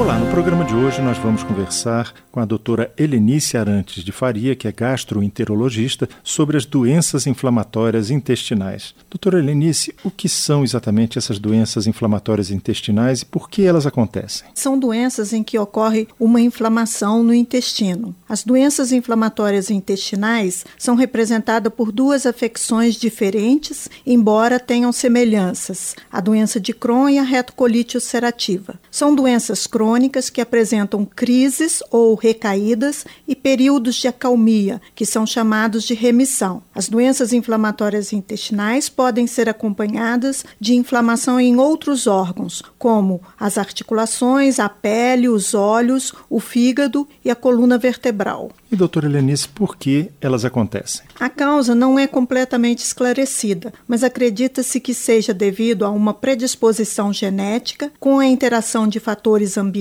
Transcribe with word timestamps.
Olá, 0.00 0.16
no 0.16 0.30
programa 0.30 0.64
de 0.64 0.76
hoje 0.76 1.02
nós 1.02 1.18
vamos 1.18 1.42
conversar 1.42 2.14
com 2.30 2.38
a 2.38 2.44
doutora 2.44 2.92
Helenice 2.96 3.56
Arantes 3.56 4.04
de 4.04 4.12
Faria, 4.12 4.54
que 4.54 4.68
é 4.68 4.70
gastroenterologista, 4.72 6.08
sobre 6.22 6.56
as 6.56 6.64
doenças 6.64 7.26
inflamatórias 7.26 8.08
intestinais. 8.08 8.94
Doutora 9.10 9.40
Helenice, 9.40 9.92
o 10.04 10.10
que 10.10 10.28
são 10.28 10.62
exatamente 10.62 11.18
essas 11.18 11.40
doenças 11.40 11.88
inflamatórias 11.88 12.52
intestinais 12.52 13.22
e 13.22 13.24
por 13.24 13.50
que 13.50 13.64
elas 13.64 13.86
acontecem? 13.86 14.46
São 14.54 14.78
doenças 14.78 15.32
em 15.32 15.42
que 15.42 15.58
ocorre 15.58 16.06
uma 16.18 16.40
inflamação 16.40 17.24
no 17.24 17.34
intestino. 17.34 18.14
As 18.28 18.44
doenças 18.44 18.92
inflamatórias 18.92 19.68
intestinais 19.68 20.64
são 20.78 20.94
representadas 20.94 21.72
por 21.74 21.90
duas 21.90 22.24
afecções 22.24 22.94
diferentes, 22.94 23.90
embora 24.06 24.60
tenham 24.60 24.92
semelhanças: 24.92 25.96
a 26.12 26.20
doença 26.20 26.60
de 26.60 26.72
Crohn 26.72 27.08
e 27.08 27.18
a 27.18 27.24
retocolite 27.24 27.96
ulcerativa. 27.96 28.78
São 28.92 29.12
doenças 29.12 29.66
crônicas 29.66 29.87
crônicas 29.88 30.28
que 30.28 30.42
apresentam 30.42 31.02
crises 31.06 31.82
ou 31.90 32.14
recaídas 32.14 33.06
e 33.26 33.34
períodos 33.34 33.94
de 33.94 34.06
acalmia, 34.06 34.82
que 34.94 35.06
são 35.06 35.24
chamados 35.24 35.82
de 35.84 35.94
remissão. 35.94 36.62
As 36.74 36.90
doenças 36.90 37.32
inflamatórias 37.32 38.12
intestinais 38.12 38.90
podem 38.90 39.26
ser 39.26 39.48
acompanhadas 39.48 40.44
de 40.60 40.74
inflamação 40.74 41.40
em 41.40 41.56
outros 41.56 42.06
órgãos, 42.06 42.62
como 42.78 43.22
as 43.40 43.56
articulações, 43.56 44.60
a 44.60 44.68
pele, 44.68 45.26
os 45.26 45.54
olhos, 45.54 46.12
o 46.28 46.38
fígado 46.38 47.08
e 47.24 47.30
a 47.30 47.34
coluna 47.34 47.78
vertebral. 47.78 48.50
E, 48.70 48.76
doutora 48.76 49.06
Helenice, 49.06 49.48
por 49.48 49.78
que 49.78 50.10
elas 50.20 50.44
acontecem? 50.44 51.06
A 51.18 51.30
causa 51.30 51.74
não 51.74 51.98
é 51.98 52.06
completamente 52.06 52.84
esclarecida, 52.84 53.72
mas 53.86 54.04
acredita-se 54.04 54.78
que 54.80 54.92
seja 54.92 55.32
devido 55.32 55.86
a 55.86 55.90
uma 55.90 56.12
predisposição 56.12 57.10
genética 57.10 57.90
com 57.98 58.18
a 58.18 58.26
interação 58.26 58.86
de 58.86 59.00
fatores 59.00 59.56
ambientais 59.56 59.77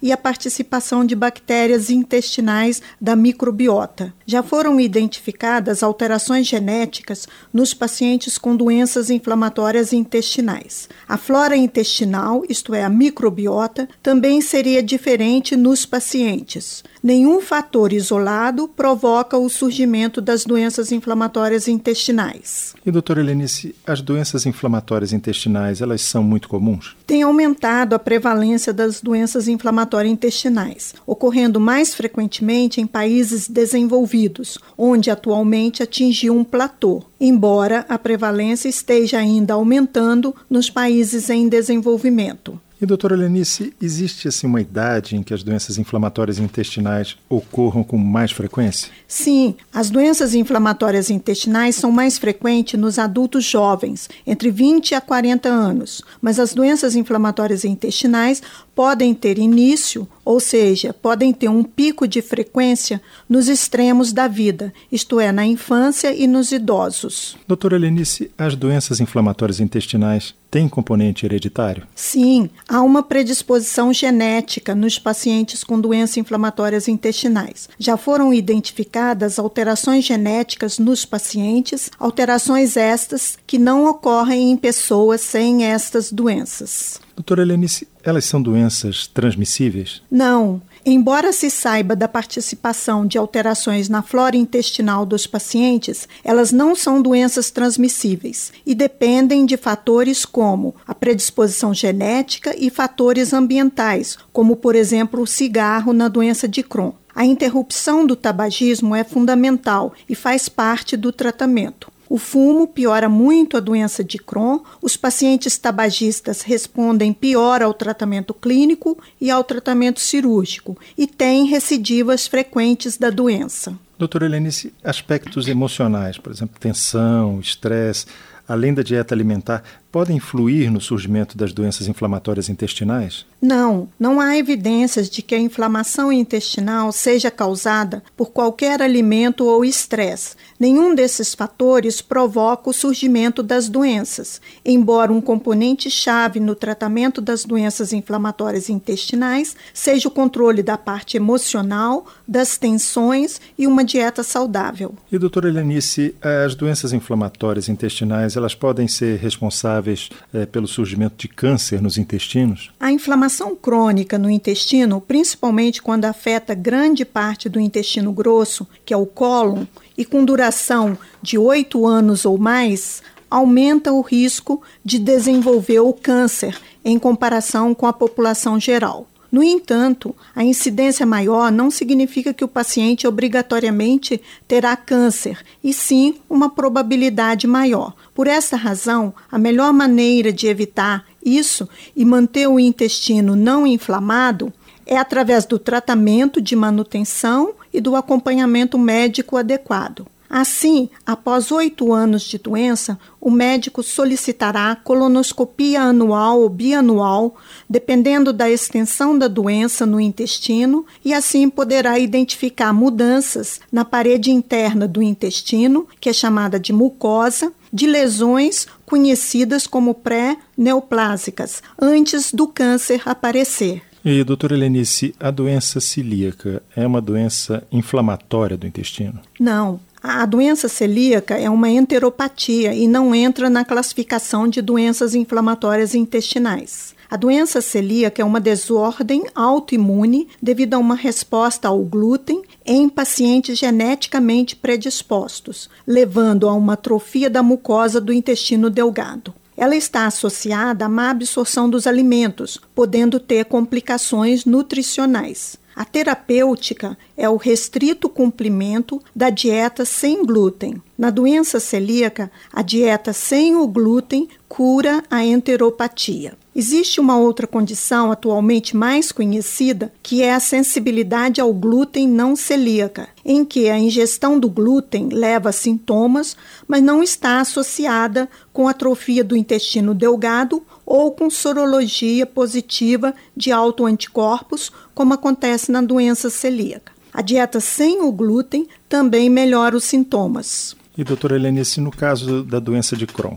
e 0.00 0.12
a 0.12 0.16
participação 0.16 1.04
de 1.04 1.14
bactérias 1.14 1.90
intestinais 1.90 2.82
da 3.00 3.16
microbiota. 3.16 4.14
Já 4.26 4.42
foram 4.42 4.80
identificadas 4.80 5.82
alterações 5.82 6.46
genéticas 6.46 7.26
nos 7.52 7.74
pacientes 7.74 8.38
com 8.38 8.56
doenças 8.56 9.10
inflamatórias 9.10 9.92
intestinais. 9.92 10.88
A 11.08 11.16
flora 11.16 11.56
intestinal, 11.56 12.42
isto 12.48 12.74
é, 12.74 12.82
a 12.82 12.88
microbiota, 12.88 13.88
também 14.02 14.40
seria 14.40 14.82
diferente 14.82 15.56
nos 15.56 15.84
pacientes. 15.86 16.82
Nenhum 17.04 17.38
fator 17.42 17.92
isolado 17.92 18.66
provoca 18.66 19.36
o 19.36 19.46
surgimento 19.50 20.22
das 20.22 20.46
doenças 20.46 20.90
inflamatórias 20.90 21.68
intestinais. 21.68 22.74
E 22.82 22.90
doutora 22.90 23.20
Helenice, 23.20 23.74
as 23.86 24.00
doenças 24.00 24.46
inflamatórias 24.46 25.12
intestinais, 25.12 25.82
elas 25.82 26.00
são 26.00 26.22
muito 26.22 26.48
comuns? 26.48 26.96
Tem 27.06 27.22
aumentado 27.22 27.94
a 27.94 27.98
prevalência 27.98 28.72
das 28.72 29.02
doenças 29.02 29.48
inflamatórias 29.48 30.10
intestinais, 30.10 30.94
ocorrendo 31.06 31.60
mais 31.60 31.94
frequentemente 31.94 32.80
em 32.80 32.86
países 32.86 33.50
desenvolvidos, 33.50 34.58
onde 34.78 35.10
atualmente 35.10 35.82
atingiu 35.82 36.34
um 36.34 36.42
platô, 36.42 37.02
embora 37.20 37.84
a 37.86 37.98
prevalência 37.98 38.66
esteja 38.66 39.18
ainda 39.18 39.52
aumentando 39.52 40.34
nos 40.48 40.70
países 40.70 41.28
em 41.28 41.50
desenvolvimento. 41.50 42.58
E, 42.82 42.84
doutora 42.84 43.14
Lenice, 43.14 43.72
existe 43.80 44.26
assim 44.26 44.48
uma 44.48 44.60
idade 44.60 45.14
em 45.14 45.22
que 45.22 45.32
as 45.32 45.44
doenças 45.44 45.78
inflamatórias 45.78 46.40
intestinais 46.40 47.16
ocorram 47.28 47.84
com 47.84 47.96
mais 47.96 48.32
frequência? 48.32 48.90
Sim, 49.06 49.54
as 49.72 49.90
doenças 49.90 50.34
inflamatórias 50.34 51.08
intestinais 51.08 51.76
são 51.76 51.92
mais 51.92 52.18
frequentes 52.18 52.78
nos 52.78 52.98
adultos 52.98 53.44
jovens, 53.44 54.08
entre 54.26 54.50
20 54.50 54.96
a 54.96 55.00
40 55.00 55.48
anos, 55.48 56.02
mas 56.20 56.40
as 56.40 56.52
doenças 56.52 56.96
inflamatórias 56.96 57.64
intestinais 57.64 58.42
podem 58.74 59.14
ter 59.14 59.38
início, 59.38 60.08
ou 60.24 60.40
seja, 60.40 60.92
podem 60.92 61.32
ter 61.32 61.48
um 61.48 61.62
pico 61.62 62.08
de 62.08 62.22
frequência 62.22 63.00
nos 63.28 63.48
extremos 63.48 64.12
da 64.12 64.26
vida, 64.26 64.72
isto 64.90 65.20
é, 65.20 65.30
na 65.30 65.46
infância 65.46 66.14
e 66.14 66.26
nos 66.26 66.50
idosos. 66.50 67.36
Doutora 67.46 67.78
Lenice, 67.78 68.30
as 68.36 68.56
doenças 68.56 69.00
inflamatórias 69.00 69.60
intestinais 69.60 70.34
têm 70.50 70.68
componente 70.68 71.26
hereditário? 71.26 71.86
Sim, 71.94 72.48
há 72.68 72.80
uma 72.80 73.02
predisposição 73.02 73.92
genética 73.92 74.74
nos 74.74 74.98
pacientes 74.98 75.64
com 75.64 75.80
doenças 75.80 76.16
inflamatórias 76.16 76.88
intestinais. 76.88 77.68
Já 77.78 77.96
foram 77.96 78.32
identificadas 78.32 79.38
alterações 79.38 80.04
genéticas 80.04 80.78
nos 80.78 81.04
pacientes, 81.04 81.90
alterações 81.98 82.76
estas 82.76 83.36
que 83.46 83.58
não 83.58 83.86
ocorrem 83.86 84.52
em 84.52 84.56
pessoas 84.56 85.20
sem 85.20 85.64
estas 85.64 86.12
doenças. 86.12 87.03
Doutora 87.16 87.42
Helenice, 87.42 87.86
elas 88.02 88.24
são 88.24 88.42
doenças 88.42 89.06
transmissíveis? 89.06 90.02
Não. 90.10 90.60
Embora 90.86 91.32
se 91.32 91.48
saiba 91.48 91.96
da 91.96 92.06
participação 92.06 93.06
de 93.06 93.16
alterações 93.16 93.88
na 93.88 94.02
flora 94.02 94.36
intestinal 94.36 95.06
dos 95.06 95.26
pacientes, 95.26 96.06
elas 96.22 96.52
não 96.52 96.74
são 96.74 97.00
doenças 97.00 97.50
transmissíveis 97.50 98.52
e 98.66 98.74
dependem 98.74 99.46
de 99.46 99.56
fatores 99.56 100.26
como 100.26 100.74
a 100.86 100.94
predisposição 100.94 101.72
genética 101.72 102.54
e 102.58 102.68
fatores 102.68 103.32
ambientais, 103.32 104.18
como, 104.30 104.56
por 104.56 104.74
exemplo, 104.74 105.22
o 105.22 105.26
cigarro 105.26 105.94
na 105.94 106.08
doença 106.08 106.46
de 106.46 106.62
Crohn. 106.62 106.92
A 107.14 107.24
interrupção 107.24 108.04
do 108.04 108.16
tabagismo 108.16 108.94
é 108.94 109.04
fundamental 109.04 109.94
e 110.08 110.16
faz 110.16 110.48
parte 110.48 110.96
do 110.96 111.12
tratamento. 111.12 111.93
O 112.14 112.16
fumo 112.16 112.68
piora 112.68 113.08
muito 113.08 113.56
a 113.56 113.60
doença 113.60 114.04
de 114.04 114.18
Crohn. 114.18 114.60
Os 114.80 114.96
pacientes 114.96 115.58
tabagistas 115.58 116.42
respondem 116.42 117.12
pior 117.12 117.60
ao 117.60 117.74
tratamento 117.74 118.32
clínico 118.32 118.96
e 119.20 119.32
ao 119.32 119.42
tratamento 119.42 119.98
cirúrgico 119.98 120.78
e 120.96 121.08
têm 121.08 121.46
recidivas 121.46 122.28
frequentes 122.28 122.96
da 122.96 123.10
doença. 123.10 123.76
Doutora 123.98 124.26
Helenice, 124.26 124.72
aspectos 124.84 125.48
emocionais, 125.48 126.16
por 126.16 126.30
exemplo, 126.30 126.56
tensão, 126.60 127.40
estresse, 127.40 128.06
além 128.46 128.72
da 128.72 128.84
dieta 128.84 129.12
alimentar, 129.12 129.64
podem 129.94 130.16
influir 130.16 130.72
no 130.72 130.80
surgimento 130.80 131.38
das 131.38 131.52
doenças 131.52 131.86
inflamatórias 131.86 132.48
intestinais? 132.48 133.24
Não, 133.40 133.88
não 133.96 134.20
há 134.20 134.36
evidências 134.36 135.08
de 135.08 135.22
que 135.22 135.36
a 135.36 135.38
inflamação 135.38 136.10
intestinal 136.10 136.90
seja 136.90 137.30
causada 137.30 138.02
por 138.16 138.32
qualquer 138.32 138.82
alimento 138.82 139.44
ou 139.44 139.64
estresse. 139.64 140.34
Nenhum 140.58 140.96
desses 140.96 141.32
fatores 141.32 142.02
provoca 142.02 142.70
o 142.70 142.72
surgimento 142.72 143.40
das 143.40 143.68
doenças, 143.68 144.40
embora 144.64 145.12
um 145.12 145.20
componente 145.20 145.88
chave 145.88 146.40
no 146.40 146.56
tratamento 146.56 147.20
das 147.20 147.44
doenças 147.44 147.92
inflamatórias 147.92 148.68
intestinais 148.68 149.54
seja 149.72 150.08
o 150.08 150.10
controle 150.10 150.60
da 150.60 150.76
parte 150.76 151.16
emocional, 151.16 152.04
das 152.26 152.58
tensões 152.58 153.40
e 153.56 153.64
uma 153.64 153.84
dieta 153.84 154.24
saudável. 154.24 154.92
E 155.12 155.18
doutora 155.18 155.48
Helenice, 155.48 156.16
as 156.20 156.56
doenças 156.56 156.92
inflamatórias 156.92 157.68
intestinais, 157.68 158.36
elas 158.36 158.56
podem 158.56 158.88
ser 158.88 159.18
responsáveis 159.18 159.83
responsáveis 159.84 160.10
é, 160.32 160.46
pelo 160.46 160.66
surgimento 160.66 161.16
de 161.18 161.28
câncer 161.28 161.80
nos 161.80 161.98
intestinos? 161.98 162.70
A 162.80 162.90
inflamação 162.90 163.54
crônica 163.54 164.18
no 164.18 164.30
intestino, 164.30 165.00
principalmente 165.00 165.82
quando 165.82 166.06
afeta 166.06 166.54
grande 166.54 167.04
parte 167.04 167.48
do 167.48 167.60
intestino 167.60 168.12
grosso, 168.12 168.66
que 168.84 168.94
é 168.94 168.96
o 168.96 169.06
cólon, 169.06 169.64
e 169.96 170.04
com 170.04 170.24
duração 170.24 170.96
de 171.22 171.38
oito 171.38 171.86
anos 171.86 172.24
ou 172.24 172.38
mais, 172.38 173.02
aumenta 173.30 173.92
o 173.92 174.00
risco 174.00 174.62
de 174.84 174.98
desenvolver 174.98 175.80
o 175.80 175.92
câncer 175.92 176.58
em 176.84 176.98
comparação 176.98 177.74
com 177.74 177.86
a 177.86 177.92
população 177.92 178.58
geral. 178.58 179.06
No 179.34 179.42
entanto, 179.42 180.14
a 180.32 180.44
incidência 180.44 181.04
maior 181.04 181.50
não 181.50 181.68
significa 181.68 182.32
que 182.32 182.44
o 182.44 182.48
paciente 182.48 183.04
obrigatoriamente 183.04 184.22
terá 184.46 184.76
câncer, 184.76 185.44
e 185.60 185.72
sim 185.72 186.14
uma 186.30 186.48
probabilidade 186.48 187.44
maior. 187.44 187.94
Por 188.14 188.28
essa 188.28 188.56
razão, 188.56 189.12
a 189.28 189.36
melhor 189.36 189.72
maneira 189.72 190.32
de 190.32 190.46
evitar 190.46 191.04
isso 191.20 191.68
e 191.96 192.04
manter 192.04 192.46
o 192.46 192.60
intestino 192.60 193.34
não 193.34 193.66
inflamado 193.66 194.52
é 194.86 194.96
através 194.96 195.44
do 195.44 195.58
tratamento 195.58 196.40
de 196.40 196.54
manutenção 196.54 197.54
e 197.72 197.80
do 197.80 197.96
acompanhamento 197.96 198.78
médico 198.78 199.36
adequado. 199.36 200.06
Assim, 200.36 200.88
após 201.06 201.52
oito 201.52 201.92
anos 201.92 202.22
de 202.24 202.38
doença, 202.38 202.98
o 203.20 203.30
médico 203.30 203.84
solicitará 203.84 204.74
colonoscopia 204.74 205.80
anual 205.80 206.40
ou 206.40 206.48
bianual, 206.48 207.36
dependendo 207.70 208.32
da 208.32 208.50
extensão 208.50 209.16
da 209.16 209.28
doença 209.28 209.86
no 209.86 210.00
intestino, 210.00 210.84
e 211.04 211.14
assim 211.14 211.48
poderá 211.48 212.00
identificar 212.00 212.72
mudanças 212.72 213.60
na 213.70 213.84
parede 213.84 214.32
interna 214.32 214.88
do 214.88 215.00
intestino, 215.00 215.86
que 216.00 216.08
é 216.08 216.12
chamada 216.12 216.58
de 216.58 216.72
mucosa, 216.72 217.52
de 217.72 217.86
lesões 217.86 218.66
conhecidas 218.84 219.68
como 219.68 219.94
pré-neoplásicas, 219.94 221.62
antes 221.80 222.32
do 222.32 222.48
câncer 222.48 223.02
aparecer. 223.06 223.82
E, 224.04 224.24
doutora 224.24 224.54
Helenice, 224.54 225.14
a 225.20 225.30
doença 225.30 225.78
celíaca 225.78 226.60
é 226.74 226.84
uma 226.84 227.00
doença 227.00 227.64
inflamatória 227.70 228.56
do 228.56 228.66
intestino? 228.66 229.20
Não. 229.38 229.78
A 230.06 230.26
doença 230.26 230.68
celíaca 230.68 231.34
é 231.34 231.48
uma 231.48 231.70
enteropatia 231.70 232.74
e 232.74 232.86
não 232.86 233.14
entra 233.14 233.48
na 233.48 233.64
classificação 233.64 234.46
de 234.46 234.60
doenças 234.60 235.14
inflamatórias 235.14 235.94
intestinais. 235.94 236.94
A 237.10 237.16
doença 237.16 237.62
celíaca 237.62 238.20
é 238.20 238.24
uma 238.24 238.38
desordem 238.38 239.24
autoimune 239.34 240.28
devido 240.42 240.74
a 240.74 240.78
uma 240.78 240.94
resposta 240.94 241.68
ao 241.68 241.78
glúten 241.78 242.42
em 242.66 242.86
pacientes 242.86 243.58
geneticamente 243.58 244.54
predispostos, 244.54 245.70
levando 245.86 246.50
a 246.50 246.52
uma 246.52 246.74
atrofia 246.74 247.30
da 247.30 247.42
mucosa 247.42 247.98
do 247.98 248.12
intestino 248.12 248.68
delgado. 248.68 249.32
Ela 249.56 249.74
está 249.74 250.04
associada 250.04 250.84
à 250.84 250.88
má 250.88 251.08
absorção 251.08 251.70
dos 251.70 251.86
alimentos, 251.86 252.60
podendo 252.74 253.18
ter 253.18 253.46
complicações 253.46 254.44
nutricionais. 254.44 255.56
A 255.74 255.84
terapêutica 255.84 256.96
é 257.16 257.28
o 257.28 257.36
restrito 257.36 258.08
cumprimento 258.08 259.02
da 259.14 259.28
dieta 259.28 259.84
sem 259.84 260.24
glúten. 260.24 260.80
Na 260.96 261.10
doença 261.10 261.58
celíaca, 261.58 262.30
a 262.52 262.62
dieta 262.62 263.12
sem 263.12 263.56
o 263.56 263.66
glúten 263.66 264.28
cura 264.48 265.02
a 265.10 265.24
enteropatia. 265.24 266.36
Existe 266.54 267.00
uma 267.00 267.18
outra 267.18 267.48
condição 267.48 268.12
atualmente 268.12 268.76
mais 268.76 269.10
conhecida, 269.10 269.92
que 270.00 270.22
é 270.22 270.32
a 270.32 270.38
sensibilidade 270.38 271.40
ao 271.40 271.52
glúten 271.52 272.06
não 272.06 272.36
celíaca, 272.36 273.08
em 273.24 273.44
que 273.44 273.68
a 273.68 273.76
ingestão 273.76 274.38
do 274.38 274.48
glúten 274.48 275.08
leva 275.08 275.48
a 275.48 275.52
sintomas, 275.52 276.36
mas 276.68 276.80
não 276.80 277.02
está 277.02 277.40
associada 277.40 278.28
com 278.52 278.68
atrofia 278.68 279.24
do 279.24 279.36
intestino 279.36 279.92
delgado 279.92 280.62
ou 280.84 281.12
com 281.12 281.30
sorologia 281.30 282.26
positiva 282.26 283.14
de 283.36 283.50
autoanticorpos, 283.50 284.70
como 284.94 285.14
acontece 285.14 285.72
na 285.72 285.80
doença 285.80 286.28
celíaca. 286.30 286.92
A 287.12 287.22
dieta 287.22 287.60
sem 287.60 288.02
o 288.02 288.10
glúten 288.10 288.66
também 288.88 289.30
melhora 289.30 289.76
os 289.76 289.84
sintomas. 289.84 290.76
E, 290.96 291.04
doutora 291.04 291.36
Helene, 291.36 291.64
se 291.64 291.80
no 291.80 291.90
caso 291.90 292.42
da 292.42 292.58
doença 292.58 292.96
de 292.96 293.06
Crohn, 293.06 293.36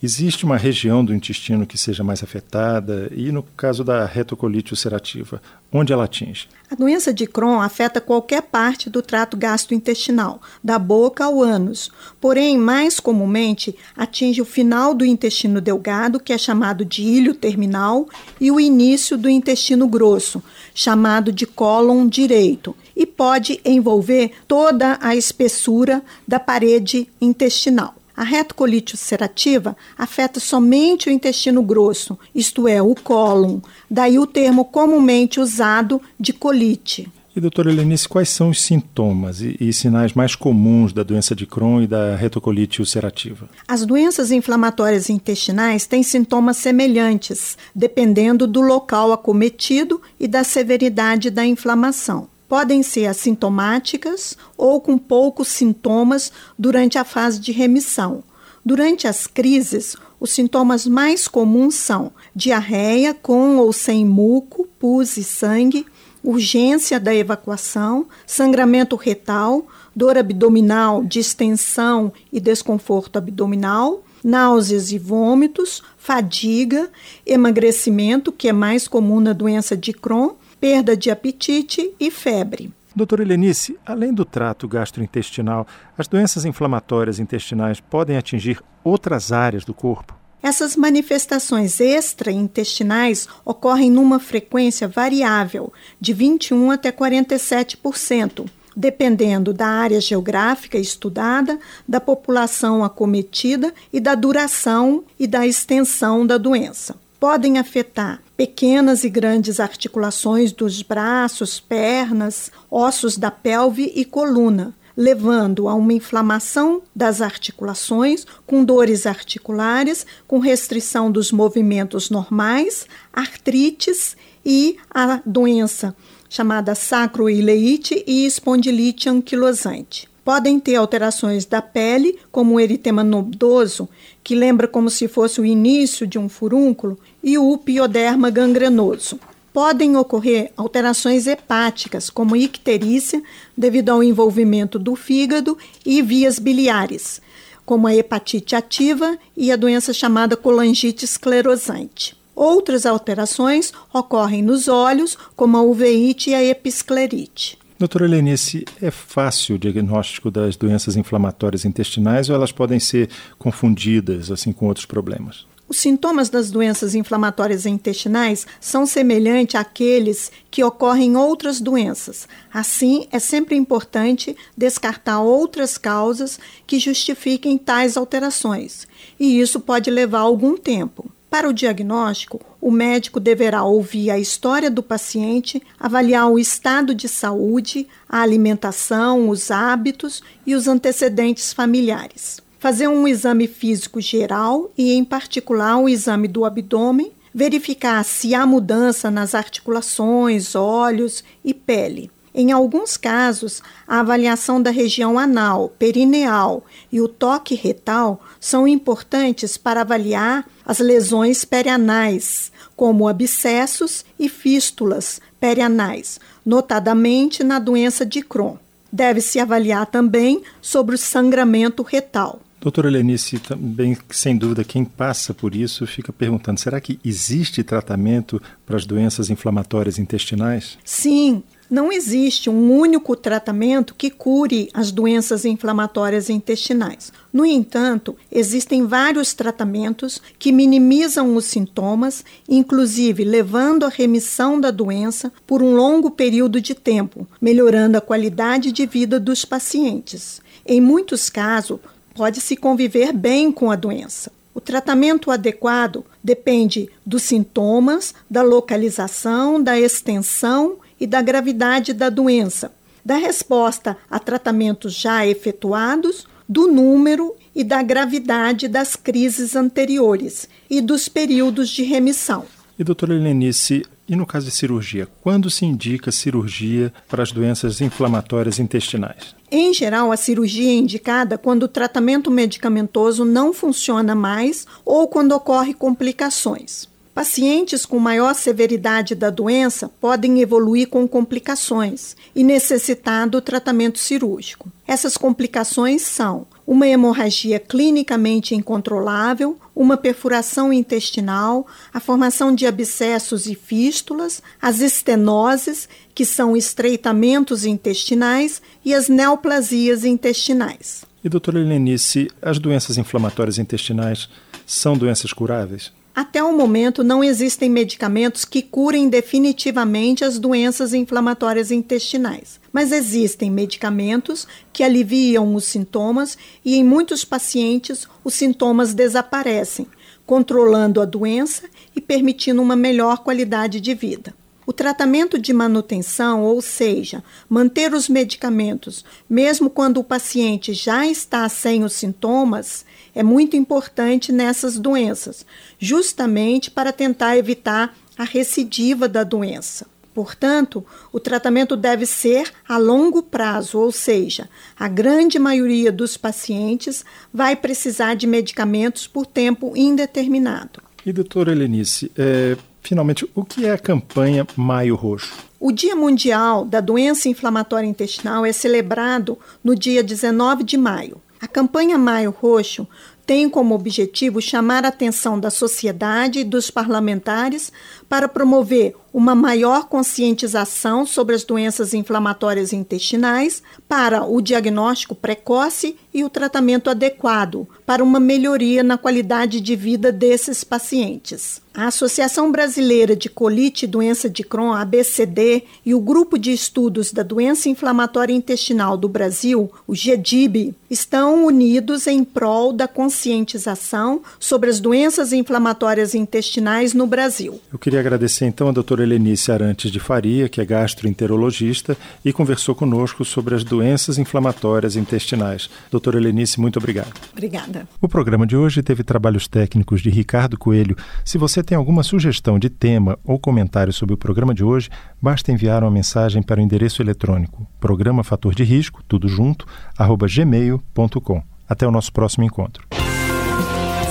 Existe 0.00 0.44
uma 0.44 0.56
região 0.56 1.04
do 1.04 1.12
intestino 1.12 1.66
que 1.66 1.76
seja 1.76 2.04
mais 2.04 2.22
afetada 2.22 3.10
e, 3.12 3.32
no 3.32 3.42
caso 3.42 3.82
da 3.82 4.06
retocolite 4.06 4.72
ulcerativa, 4.72 5.42
onde 5.72 5.92
ela 5.92 6.04
atinge? 6.04 6.46
A 6.70 6.76
doença 6.76 7.12
de 7.12 7.26
Crohn 7.26 7.60
afeta 7.60 8.00
qualquer 8.00 8.42
parte 8.42 8.88
do 8.88 9.02
trato 9.02 9.36
gastrointestinal, 9.36 10.40
da 10.62 10.78
boca 10.78 11.24
ao 11.24 11.42
ânus. 11.42 11.90
Porém, 12.20 12.56
mais 12.56 13.00
comumente, 13.00 13.74
atinge 13.96 14.40
o 14.40 14.44
final 14.44 14.94
do 14.94 15.04
intestino 15.04 15.60
delgado, 15.60 16.20
que 16.20 16.32
é 16.32 16.38
chamado 16.38 16.84
de 16.84 17.02
ilho 17.02 17.34
terminal, 17.34 18.06
e 18.40 18.52
o 18.52 18.60
início 18.60 19.18
do 19.18 19.28
intestino 19.28 19.88
grosso, 19.88 20.40
chamado 20.72 21.32
de 21.32 21.44
cólon 21.44 22.06
direito, 22.06 22.76
e 22.94 23.04
pode 23.04 23.60
envolver 23.64 24.30
toda 24.46 24.96
a 25.02 25.16
espessura 25.16 26.00
da 26.26 26.38
parede 26.38 27.08
intestinal. 27.20 27.97
A 28.18 28.24
retocolite 28.24 28.94
ulcerativa 28.94 29.76
afeta 29.96 30.40
somente 30.40 31.08
o 31.08 31.12
intestino 31.12 31.62
grosso, 31.62 32.18
isto 32.34 32.66
é, 32.66 32.82
o 32.82 32.92
cólon, 32.92 33.60
daí 33.88 34.18
o 34.18 34.26
termo 34.26 34.64
comumente 34.64 35.38
usado 35.38 36.02
de 36.18 36.32
colite. 36.32 37.08
E, 37.36 37.40
doutora 37.40 37.70
Helenice, 37.70 38.08
quais 38.08 38.28
são 38.28 38.50
os 38.50 38.60
sintomas 38.60 39.40
e, 39.40 39.56
e, 39.60 39.72
sinais 39.72 40.14
mais 40.14 40.34
comuns 40.34 40.92
da 40.92 41.04
doença 41.04 41.32
de 41.32 41.46
Crohn 41.46 41.80
e 41.80 41.86
da 41.86 42.16
retocolite 42.16 42.80
ulcerativa? 42.80 43.48
As 43.68 43.86
doenças 43.86 44.32
inflamatórias 44.32 45.08
intestinais 45.08 45.86
têm 45.86 46.02
sintomas 46.02 46.56
semelhantes, 46.56 47.56
dependendo 47.72 48.48
do 48.48 48.60
local 48.60 49.12
acometido 49.12 50.02
e 50.18 50.26
da 50.26 50.42
severidade 50.42 51.30
da 51.30 51.46
inflamação 51.46 52.26
podem 52.48 52.82
ser 52.82 53.06
assintomáticas 53.06 54.36
ou 54.56 54.80
com 54.80 54.96
poucos 54.96 55.48
sintomas 55.48 56.32
durante 56.58 56.98
a 56.98 57.04
fase 57.04 57.38
de 57.38 57.52
remissão. 57.52 58.24
Durante 58.64 59.06
as 59.06 59.26
crises, 59.26 59.96
os 60.18 60.30
sintomas 60.30 60.86
mais 60.86 61.28
comuns 61.28 61.74
são 61.74 62.12
diarreia 62.34 63.14
com 63.14 63.56
ou 63.56 63.72
sem 63.72 64.04
muco, 64.04 64.66
pus 64.78 65.16
e 65.16 65.24
sangue, 65.24 65.86
urgência 66.22 66.98
da 66.98 67.14
evacuação, 67.14 68.06
sangramento 68.26 68.96
retal, 68.96 69.66
dor 69.94 70.18
abdominal, 70.18 71.04
distensão 71.04 72.12
e 72.32 72.40
desconforto 72.40 73.16
abdominal, 73.16 74.02
náuseas 74.22 74.92
e 74.92 74.98
vômitos, 74.98 75.82
fadiga, 75.96 76.90
emagrecimento, 77.24 78.32
que 78.32 78.48
é 78.48 78.52
mais 78.52 78.88
comum 78.88 79.20
na 79.20 79.32
doença 79.32 79.76
de 79.76 79.92
Crohn, 79.92 80.34
perda 80.60 80.96
de 80.96 81.10
apetite 81.10 81.92
e 81.98 82.10
febre. 82.10 82.72
Doutora 82.94 83.22
Helenice, 83.22 83.78
além 83.86 84.12
do 84.12 84.24
trato 84.24 84.66
gastrointestinal, 84.66 85.66
as 85.96 86.08
doenças 86.08 86.44
inflamatórias 86.44 87.20
intestinais 87.20 87.80
podem 87.80 88.16
atingir 88.16 88.60
outras 88.82 89.30
áreas 89.30 89.64
do 89.64 89.72
corpo? 89.72 90.16
Essas 90.42 90.76
manifestações 90.76 91.80
extraintestinais 91.80 93.28
ocorrem 93.44 93.90
numa 93.90 94.18
frequência 94.18 94.88
variável, 94.88 95.72
de 96.00 96.12
21 96.12 96.70
até 96.70 96.90
47%, 96.90 98.48
dependendo 98.76 99.52
da 99.52 99.66
área 99.66 100.00
geográfica 100.00 100.78
estudada, 100.78 101.58
da 101.86 102.00
população 102.00 102.82
acometida 102.82 103.72
e 103.92 104.00
da 104.00 104.14
duração 104.14 105.04
e 105.18 105.26
da 105.26 105.46
extensão 105.46 106.26
da 106.26 106.38
doença 106.38 106.96
podem 107.18 107.58
afetar 107.58 108.22
pequenas 108.36 109.04
e 109.04 109.08
grandes 109.08 109.58
articulações 109.58 110.52
dos 110.52 110.82
braços, 110.82 111.58
pernas, 111.58 112.50
ossos 112.70 113.16
da 113.16 113.30
pelve 113.30 113.92
e 113.94 114.04
coluna, 114.04 114.74
levando 114.96 115.68
a 115.68 115.74
uma 115.74 115.92
inflamação 115.92 116.82
das 116.94 117.20
articulações, 117.20 118.26
com 118.46 118.64
dores 118.64 119.06
articulares, 119.06 120.06
com 120.26 120.38
restrição 120.38 121.10
dos 121.10 121.30
movimentos 121.30 122.10
normais, 122.10 122.86
artrites 123.12 124.16
e 124.44 124.76
a 124.90 125.20
doença 125.24 125.94
chamada 126.28 126.74
sacroileite 126.74 128.04
e 128.06 128.26
espondilite 128.26 129.08
anquilosante. 129.08 130.08
Podem 130.28 130.60
ter 130.60 130.74
alterações 130.76 131.46
da 131.46 131.62
pele, 131.62 132.18
como 132.30 132.52
o 132.56 132.60
eritema 132.60 133.02
nodoso, 133.02 133.88
que 134.22 134.34
lembra 134.34 134.68
como 134.68 134.90
se 134.90 135.08
fosse 135.08 135.40
o 135.40 135.44
início 135.46 136.06
de 136.06 136.18
um 136.18 136.28
furúnculo, 136.28 136.98
e 137.24 137.38
o 137.38 137.56
pioderma 137.56 138.28
gangrenoso. 138.28 139.18
Podem 139.54 139.96
ocorrer 139.96 140.52
alterações 140.54 141.26
hepáticas, 141.26 142.10
como 142.10 142.36
icterícia, 142.36 143.22
devido 143.56 143.88
ao 143.88 144.02
envolvimento 144.02 144.78
do 144.78 144.94
fígado 144.94 145.56
e 145.82 146.02
vias 146.02 146.38
biliares, 146.38 147.22
como 147.64 147.86
a 147.86 147.96
hepatite 147.96 148.54
ativa 148.54 149.16
e 149.34 149.50
a 149.50 149.56
doença 149.56 149.94
chamada 149.94 150.36
colangite 150.36 151.06
esclerosante. 151.06 152.14
Outras 152.36 152.84
alterações 152.84 153.72
ocorrem 153.94 154.42
nos 154.42 154.68
olhos, 154.68 155.16
como 155.34 155.56
a 155.56 155.62
uveíte 155.62 156.28
e 156.28 156.34
a 156.34 156.44
episclerite. 156.44 157.57
Doutora 157.78 158.06
Helenice, 158.06 158.64
é 158.82 158.90
fácil 158.90 159.54
o 159.54 159.58
diagnóstico 159.58 160.32
das 160.32 160.56
doenças 160.56 160.96
inflamatórias 160.96 161.64
intestinais 161.64 162.28
ou 162.28 162.34
elas 162.34 162.50
podem 162.50 162.80
ser 162.80 163.08
confundidas 163.38 164.32
assim 164.32 164.50
com 164.50 164.66
outros 164.66 164.84
problemas? 164.84 165.46
Os 165.68 165.76
sintomas 165.76 166.28
das 166.28 166.50
doenças 166.50 166.96
inflamatórias 166.96 167.66
intestinais 167.66 168.48
são 168.60 168.84
semelhantes 168.84 169.54
àqueles 169.54 170.32
que 170.50 170.64
ocorrem 170.64 171.12
em 171.12 171.16
outras 171.16 171.60
doenças. 171.60 172.26
Assim, 172.52 173.06
é 173.12 173.20
sempre 173.20 173.54
importante 173.54 174.36
descartar 174.56 175.20
outras 175.20 175.78
causas 175.78 176.40
que 176.66 176.80
justifiquem 176.80 177.56
tais 177.56 177.96
alterações, 177.96 178.88
e 179.20 179.38
isso 179.38 179.60
pode 179.60 179.88
levar 179.88 180.20
algum 180.20 180.56
tempo. 180.56 181.08
Para 181.30 181.48
o 181.48 181.52
diagnóstico, 181.52 182.40
o 182.60 182.70
médico 182.70 183.20
deverá 183.20 183.62
ouvir 183.62 184.10
a 184.10 184.18
história 184.18 184.70
do 184.70 184.82
paciente, 184.82 185.62
avaliar 185.78 186.30
o 186.30 186.38
estado 186.38 186.94
de 186.94 187.06
saúde, 187.06 187.86
a 188.08 188.22
alimentação, 188.22 189.28
os 189.28 189.50
hábitos 189.50 190.22
e 190.46 190.54
os 190.54 190.66
antecedentes 190.66 191.52
familiares. 191.52 192.40
Fazer 192.58 192.88
um 192.88 193.06
exame 193.06 193.46
físico 193.46 194.00
geral 194.00 194.70
e, 194.76 194.92
em 194.92 195.04
particular, 195.04 195.76
o 195.76 195.82
um 195.82 195.88
exame 195.88 196.26
do 196.26 196.46
abdômen, 196.46 197.12
verificar 197.32 198.02
se 198.04 198.34
há 198.34 198.46
mudança 198.46 199.10
nas 199.10 199.34
articulações, 199.34 200.54
olhos 200.54 201.22
e 201.44 201.52
pele. 201.52 202.10
Em 202.40 202.52
alguns 202.52 202.96
casos, 202.96 203.60
a 203.84 203.98
avaliação 203.98 204.62
da 204.62 204.70
região 204.70 205.18
anal, 205.18 205.70
perineal 205.76 206.64
e 206.92 207.00
o 207.00 207.08
toque 207.08 207.56
retal 207.56 208.22
são 208.38 208.68
importantes 208.68 209.56
para 209.56 209.80
avaliar 209.80 210.48
as 210.64 210.78
lesões 210.78 211.44
perianais, 211.44 212.52
como 212.76 213.08
abscessos 213.08 214.04
e 214.16 214.28
fístulas 214.28 215.20
perianais, 215.40 216.20
notadamente 216.46 217.42
na 217.42 217.58
doença 217.58 218.06
de 218.06 218.22
Crohn. 218.22 218.54
Deve-se 218.92 219.40
avaliar 219.40 219.86
também 219.86 220.40
sobre 220.62 220.94
o 220.94 220.98
sangramento 220.98 221.82
retal. 221.82 222.40
Doutora 222.60 222.88
Lenice, 222.88 223.40
também, 223.40 223.98
sem 224.10 224.36
dúvida, 224.36 224.62
quem 224.62 224.84
passa 224.84 225.34
por 225.34 225.56
isso 225.56 225.84
fica 225.88 226.12
perguntando: 226.12 226.60
será 226.60 226.80
que 226.80 227.00
existe 227.04 227.64
tratamento 227.64 228.40
para 228.64 228.76
as 228.76 228.86
doenças 228.86 229.28
inflamatórias 229.28 229.98
intestinais? 229.98 230.78
Sim, 230.84 231.42
não 231.70 231.92
existe 231.92 232.48
um 232.48 232.72
único 232.72 233.14
tratamento 233.14 233.94
que 233.94 234.10
cure 234.10 234.70
as 234.72 234.90
doenças 234.90 235.44
inflamatórias 235.44 236.30
intestinais. 236.30 237.12
No 237.32 237.44
entanto, 237.44 238.16
existem 238.32 238.86
vários 238.86 239.34
tratamentos 239.34 240.20
que 240.38 240.50
minimizam 240.50 241.36
os 241.36 241.44
sintomas, 241.44 242.24
inclusive 242.48 243.22
levando 243.24 243.84
à 243.84 243.88
remissão 243.88 244.58
da 244.58 244.70
doença 244.70 245.32
por 245.46 245.62
um 245.62 245.74
longo 245.74 246.10
período 246.10 246.60
de 246.60 246.74
tempo, 246.74 247.26
melhorando 247.40 247.98
a 247.98 248.00
qualidade 248.00 248.72
de 248.72 248.86
vida 248.86 249.20
dos 249.20 249.44
pacientes. 249.44 250.40
Em 250.64 250.80
muitos 250.80 251.28
casos, 251.28 251.80
pode-se 252.14 252.56
conviver 252.56 253.12
bem 253.12 253.52
com 253.52 253.70
a 253.70 253.76
doença. 253.76 254.32
O 254.54 254.60
tratamento 254.60 255.30
adequado 255.30 256.04
depende 256.22 256.90
dos 257.06 257.22
sintomas, 257.22 258.12
da 258.28 258.42
localização, 258.42 259.62
da 259.62 259.78
extensão 259.78 260.78
e 261.00 261.06
da 261.06 261.22
gravidade 261.22 261.92
da 261.92 262.10
doença, 262.10 262.72
da 263.04 263.16
resposta 263.16 263.96
a 264.10 264.18
tratamentos 264.18 264.94
já 264.94 265.26
efetuados, 265.26 266.26
do 266.48 266.66
número 266.66 267.34
e 267.54 267.62
da 267.62 267.82
gravidade 267.82 268.68
das 268.68 268.96
crises 268.96 269.54
anteriores 269.54 270.48
e 270.70 270.80
dos 270.80 271.08
períodos 271.08 271.68
de 271.68 271.82
remissão. 271.82 272.44
E 272.78 272.84
doutora 272.84 273.14
Helenice, 273.14 273.84
e 274.08 274.16
no 274.16 274.24
caso 274.24 274.46
de 274.46 274.52
cirurgia, 274.52 275.08
quando 275.20 275.50
se 275.50 275.66
indica 275.66 276.10
cirurgia 276.10 276.92
para 277.08 277.22
as 277.22 277.32
doenças 277.32 277.80
inflamatórias 277.80 278.58
intestinais? 278.58 279.34
Em 279.50 279.74
geral, 279.74 280.10
a 280.10 280.16
cirurgia 280.16 280.70
é 280.70 280.74
indicada 280.74 281.36
quando 281.36 281.64
o 281.64 281.68
tratamento 281.68 282.30
medicamentoso 282.30 283.24
não 283.24 283.52
funciona 283.52 284.14
mais 284.14 284.66
ou 284.84 285.08
quando 285.08 285.32
ocorrem 285.32 285.74
complicações. 285.74 286.88
Pacientes 287.18 287.84
com 287.84 287.98
maior 287.98 288.32
severidade 288.32 289.12
da 289.16 289.28
doença 289.28 289.90
podem 290.00 290.40
evoluir 290.40 290.86
com 290.86 291.08
complicações 291.08 292.14
e 292.32 292.44
necessitar 292.44 293.28
do 293.28 293.40
tratamento 293.40 293.98
cirúrgico. 293.98 294.70
Essas 294.86 295.16
complicações 295.16 296.02
são 296.02 296.46
uma 296.64 296.86
hemorragia 296.86 297.58
clinicamente 297.58 298.54
incontrolável, 298.54 299.58
uma 299.74 299.96
perfuração 299.96 300.72
intestinal, 300.72 301.66
a 301.92 301.98
formação 301.98 302.54
de 302.54 302.68
abscessos 302.68 303.46
e 303.46 303.56
fístulas, 303.56 304.40
as 304.62 304.80
estenoses, 304.80 305.88
que 306.14 306.24
são 306.24 306.56
estreitamentos 306.56 307.64
intestinais, 307.64 308.62
e 308.84 308.94
as 308.94 309.08
neoplasias 309.08 310.04
intestinais. 310.04 311.04
E 311.24 311.28
doutora 311.28 311.58
Helenice, 311.58 312.30
as 312.40 312.60
doenças 312.60 312.96
inflamatórias 312.96 313.58
intestinais 313.58 314.28
são 314.64 314.96
doenças 314.96 315.32
curáveis? 315.32 315.98
Até 316.14 316.42
o 316.42 316.56
momento, 316.56 317.04
não 317.04 317.22
existem 317.22 317.70
medicamentos 317.70 318.44
que 318.44 318.60
curem 318.60 319.08
definitivamente 319.08 320.24
as 320.24 320.38
doenças 320.38 320.92
inflamatórias 320.92 321.70
intestinais, 321.70 322.60
mas 322.72 322.90
existem 322.90 323.50
medicamentos 323.50 324.46
que 324.72 324.82
aliviam 324.82 325.54
os 325.54 325.64
sintomas 325.64 326.36
e, 326.64 326.74
em 326.76 326.82
muitos 326.82 327.24
pacientes, 327.24 328.08
os 328.24 328.34
sintomas 328.34 328.94
desaparecem, 328.94 329.86
controlando 330.26 331.00
a 331.00 331.04
doença 331.04 331.68
e 331.94 332.00
permitindo 332.00 332.60
uma 332.60 332.74
melhor 332.74 333.18
qualidade 333.18 333.80
de 333.80 333.94
vida. 333.94 334.34
O 334.68 334.72
tratamento 334.74 335.38
de 335.38 335.50
manutenção, 335.54 336.42
ou 336.42 336.60
seja, 336.60 337.24
manter 337.48 337.94
os 337.94 338.06
medicamentos, 338.06 339.02
mesmo 339.26 339.70
quando 339.70 339.96
o 339.96 340.04
paciente 340.04 340.74
já 340.74 341.06
está 341.06 341.48
sem 341.48 341.82
os 341.82 341.94
sintomas, 341.94 342.84
é 343.18 343.22
muito 343.24 343.56
importante 343.56 344.30
nessas 344.30 344.78
doenças, 344.78 345.44
justamente 345.76 346.70
para 346.70 346.92
tentar 346.92 347.36
evitar 347.36 347.92
a 348.16 348.22
recidiva 348.22 349.08
da 349.08 349.24
doença. 349.24 349.88
Portanto, 350.14 350.86
o 351.12 351.18
tratamento 351.18 351.76
deve 351.76 352.06
ser 352.06 352.52
a 352.68 352.78
longo 352.78 353.20
prazo, 353.20 353.80
ou 353.80 353.90
seja, 353.90 354.48
a 354.78 354.86
grande 354.86 355.36
maioria 355.36 355.90
dos 355.90 356.16
pacientes 356.16 357.04
vai 357.34 357.56
precisar 357.56 358.14
de 358.14 358.24
medicamentos 358.24 359.08
por 359.08 359.26
tempo 359.26 359.72
indeterminado. 359.76 360.80
E, 361.04 361.12
doutora 361.12 361.50
Helenice, 361.50 362.12
é, 362.16 362.56
Finalmente, 362.80 363.28
o 363.34 363.44
que 363.44 363.66
é 363.66 363.72
a 363.72 363.78
campanha 363.78 364.46
Maio 364.56 364.94
Roxo? 364.94 365.30
O 365.60 365.72
Dia 365.72 365.94
Mundial 365.94 366.64
da 366.64 366.80
Doença 366.80 367.28
Inflamatória 367.28 367.86
Intestinal 367.86 368.46
é 368.46 368.52
celebrado 368.52 369.38
no 369.62 369.74
dia 369.74 370.02
19 370.02 370.62
de 370.62 370.78
maio. 370.78 371.20
A 371.40 371.46
campanha 371.46 371.96
Maio 371.96 372.30
Roxo 372.30 372.86
tem 373.24 373.48
como 373.48 373.74
objetivo 373.74 374.40
chamar 374.40 374.84
a 374.84 374.88
atenção 374.88 375.38
da 375.38 375.50
sociedade 375.50 376.40
e 376.40 376.44
dos 376.44 376.70
parlamentares 376.70 377.70
para 378.08 378.28
promover 378.28 378.96
uma 379.18 379.34
maior 379.34 379.88
conscientização 379.88 381.04
sobre 381.04 381.34
as 381.34 381.42
doenças 381.42 381.92
inflamatórias 381.92 382.72
intestinais, 382.72 383.60
para 383.88 384.24
o 384.24 384.40
diagnóstico 384.40 385.12
precoce 385.12 385.96
e 386.14 386.22
o 386.22 386.30
tratamento 386.30 386.88
adequado, 386.88 387.66
para 387.84 388.04
uma 388.04 388.20
melhoria 388.20 388.84
na 388.84 388.96
qualidade 388.96 389.60
de 389.60 389.74
vida 389.74 390.12
desses 390.12 390.62
pacientes. 390.62 391.60
A 391.74 391.86
Associação 391.86 392.50
Brasileira 392.50 393.14
de 393.14 393.28
Colite 393.28 393.84
e 393.84 393.88
Doença 393.88 394.28
de 394.28 394.42
Crohn, 394.42 394.72
ABCD, 394.72 395.62
e 395.86 395.94
o 395.94 396.00
Grupo 396.00 396.36
de 396.36 396.52
Estudos 396.52 397.12
da 397.12 397.22
Doença 397.22 397.68
Inflamatória 397.68 398.34
Intestinal 398.34 398.96
do 398.96 399.08
Brasil, 399.08 399.70
o 399.86 399.94
GEDIB, 399.94 400.74
estão 400.90 401.46
unidos 401.46 402.08
em 402.08 402.24
prol 402.24 402.72
da 402.72 402.88
conscientização 402.88 404.22
sobre 404.40 404.70
as 404.70 404.80
doenças 404.80 405.32
inflamatórias 405.32 406.16
intestinais 406.16 406.94
no 406.94 407.06
Brasil. 407.06 407.60
Eu 407.72 407.78
queria 407.78 408.00
agradecer 408.00 408.46
então 408.46 408.68
a 408.68 408.72
doutora 408.72 409.04
Helenice 409.08 409.50
Arantes 409.50 409.90
de 409.90 409.98
Faria, 409.98 410.48
que 410.48 410.60
é 410.60 410.64
gastroenterologista 410.64 411.96
e 412.24 412.32
conversou 412.32 412.74
conosco 412.74 413.24
sobre 413.24 413.54
as 413.54 413.64
doenças 413.64 414.18
inflamatórias 414.18 414.96
intestinais. 414.96 415.68
Doutora 415.90 416.18
Helenice, 416.18 416.60
muito 416.60 416.78
obrigado. 416.78 417.12
Obrigada. 417.32 417.88
O 418.00 418.08
programa 418.08 418.46
de 418.46 418.56
hoje 418.56 418.82
teve 418.82 419.02
trabalhos 419.02 419.48
técnicos 419.48 420.00
de 420.00 420.10
Ricardo 420.10 420.58
Coelho. 420.58 420.96
Se 421.24 421.38
você 421.38 421.62
tem 421.62 421.76
alguma 421.76 422.02
sugestão 422.02 422.58
de 422.58 422.68
tema 422.68 423.18
ou 423.24 423.38
comentário 423.38 423.92
sobre 423.92 424.14
o 424.14 424.18
programa 424.18 424.54
de 424.54 424.62
hoje, 424.62 424.90
basta 425.20 425.50
enviar 425.50 425.82
uma 425.82 425.90
mensagem 425.90 426.42
para 426.42 426.60
o 426.60 426.62
endereço 426.62 427.02
eletrônico 427.02 427.66
programa 427.80 428.22
fator 428.22 428.54
de 428.54 428.64
risco, 428.64 429.02
tudo 429.08 429.28
junto, 429.28 429.66
arroba 429.96 430.26
gmail.com. 430.28 431.42
Até 431.68 431.86
o 431.86 431.90
nosso 431.90 432.12
próximo 432.12 432.44
encontro. 432.44 432.86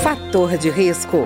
Fator 0.01 0.57
de 0.57 0.69
risco, 0.69 1.25